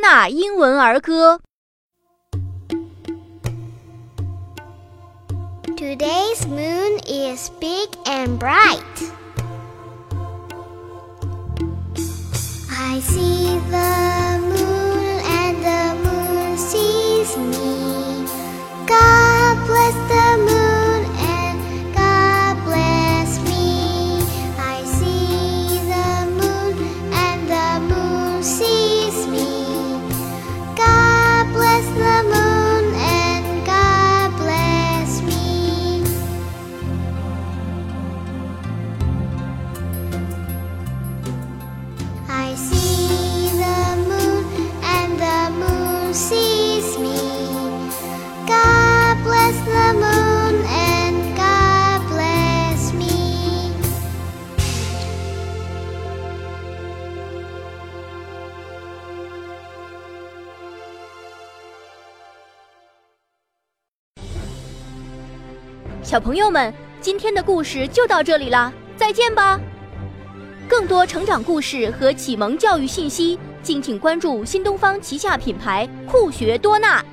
[0.00, 1.40] 纳英文儿歌。
[5.76, 8.80] Today's moon is big and bright.
[12.70, 13.29] I see
[66.03, 69.59] 小朋友们，今天的故事就到这里啦，再见吧！
[70.67, 77.05] 更多成长故事和启蒙教育信息，敬请关注新东方旗下品牌酷学多纳。